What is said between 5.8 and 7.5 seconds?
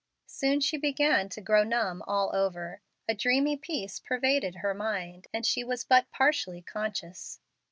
but partially conscious.